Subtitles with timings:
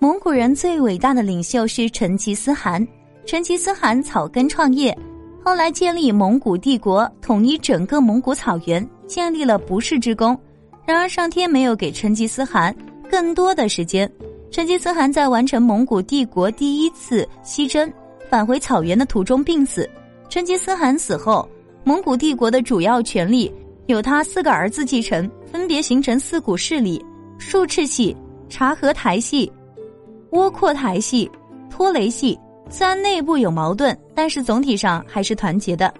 [0.00, 2.86] 蒙古人最伟大的领袖是成吉思汗。
[3.26, 4.96] 成吉思汗草根创业，
[5.44, 10.38] 后来建立蒙古帝国，统一整个蒙古草原，建立了不世之功。
[10.86, 12.74] 然而，上天没有给成吉思汗
[13.10, 14.10] 更多的时间。
[14.52, 17.92] 成吉思汗在完成蒙古帝国第一次西征、
[18.30, 19.88] 返回草原的途中病死。
[20.28, 21.46] 成吉思汗死后，
[21.82, 23.52] 蒙古帝国的主要权力
[23.88, 27.04] 由他四个儿子继承，分别形成四股势力：
[27.36, 28.16] 术赤系、
[28.48, 29.52] 察合台系、
[30.30, 31.30] 窝阔台系、
[31.70, 32.38] 拖雷系。
[32.70, 35.92] 虽然内部有矛盾，但是总体上还是团结的。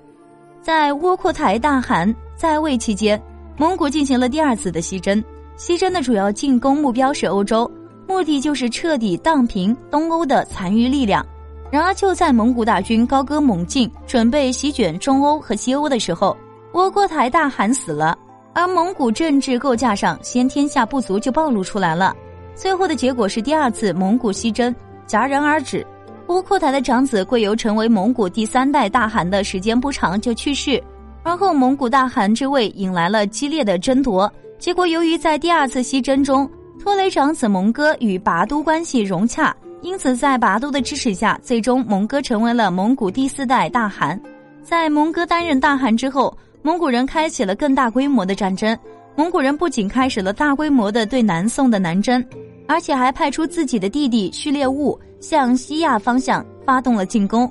[0.60, 3.20] 在窝阔台大汗在位期间，
[3.56, 5.22] 蒙古进行了第二次的西征。
[5.56, 7.70] 西征的主要进攻目标是欧洲，
[8.06, 11.24] 目的就是彻底荡平东欧的残余力量。
[11.70, 16.36] 然而，就在蒙古大军高歌猛进，准备席卷中欧和西欧的时候，
[16.74, 18.16] 窝阔台大汗死了，
[18.52, 22.14] 而蒙古政治构架上先天下不足就暴露出来了。
[22.58, 24.74] 最后的结果是第二次蒙古西征
[25.06, 25.86] 戛然而止。
[26.26, 30.82] 窝阔台的长子贵由成为蒙古第三代大汗的时间不长就去世，
[31.22, 34.30] 而后蒙古大汗之位引来了激烈的争夺。
[34.58, 36.50] 结果由于在第二次西征中，
[36.82, 44.20] 拖雷长子蒙哥与拔都关系融洽，因此在拔都的支持下，最终蒙哥成为了蒙古第四代大汗。
[44.64, 48.76] 在蒙哥担任大汗之后，蒙古人开启了更大规模的战争。
[49.14, 52.24] 蒙古人不仅开始了大规模的对南宋的南征，
[52.68, 54.96] 而且还派出自己的弟弟序列兀。
[55.20, 57.50] 向西亚方向发动了进攻，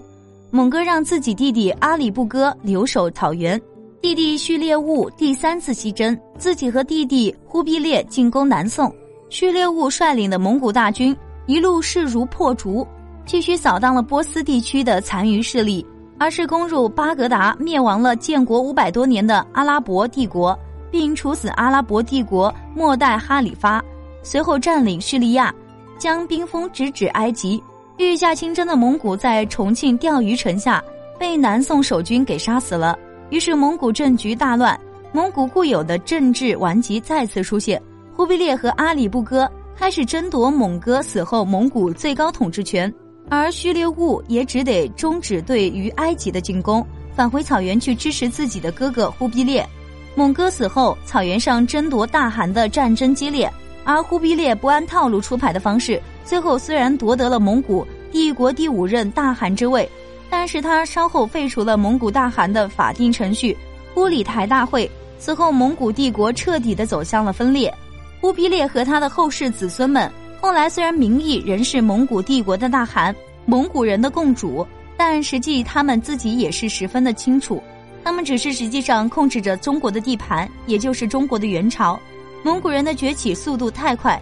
[0.51, 3.61] 蒙哥让自己弟弟阿里不哥留守草原，
[4.01, 8.89] 弟弟序列兀第三次西征，自己和弟弟忽必烈进攻南宋。
[9.29, 11.13] 序列兀率领的蒙古大军
[11.45, 12.87] 一路势如破竹，
[13.25, 15.85] 继续扫荡了波斯地区的残余势力，
[16.17, 20.57] 而是攻入巴格达，灭亡了建国五百多年的阿拉伯帝国，
[20.89, 23.83] 并处死阿拉伯帝国末代哈里发，
[24.27, 25.53] 随后占领叙利亚。
[25.97, 27.63] 将兵锋直指埃及，
[27.97, 30.83] 御驾亲征的蒙古在重庆钓鱼城下
[31.17, 32.99] 被南宋守军给杀死了。
[33.31, 34.79] 于是蒙古政局大乱，
[35.11, 37.81] 蒙古固有的政治顽疾再次出现。
[38.15, 42.93] 忽必烈和阿里不哥开始争夺蒙哥死后蒙古最高统治权，
[43.27, 46.85] 而序列兀也只得终止对于埃及的进攻，
[47.15, 49.65] 返回草原去支持自己的哥哥忽必烈。
[50.13, 53.51] 蒙哥死后，草原上争夺大汗的战争激烈。
[53.87, 59.89] 而忽必烈不按套路出牌的方式，最后虽然夺得了蒙古帝国第五任大汗之位，
[60.29, 63.57] 但是他稍后废除了蒙古大汗的法定程序——
[63.95, 64.91] 忽里台大会。
[65.17, 67.73] 此后，蒙古帝国彻底的走向了分裂。
[68.19, 70.11] 忽必烈和他的后世子孙们，
[70.41, 73.15] 后来虽然名义仍是蒙古帝国的大汗、
[73.45, 74.67] 蒙古人的共主，
[74.97, 77.63] 但实际他们自己也是十分的清楚，
[78.03, 81.97] 他们只是实际上控制着中国的地盘，也就是中国的元朝。
[82.43, 84.21] 蒙古人的崛起速度太快，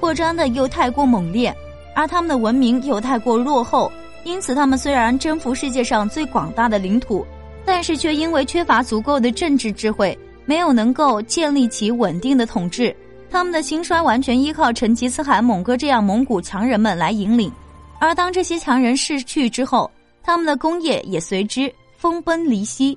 [0.00, 1.54] 扩张的又太过猛烈，
[1.94, 3.90] 而他们的文明又太过落后，
[4.22, 7.26] 因此他们虽然征服世界上最广大的领土，
[7.64, 12.94] 但是却因为缺乏足够的政治智慧，没有能够建立起稳定的统治。
[13.30, 17.50] 他们的兴衰完全依靠成吉思汗、蒙哥这样蒙古强人们来引领，
[17.98, 19.90] 而当这些强人逝去之后，
[20.22, 22.96] 他们的功业也随之分崩离析。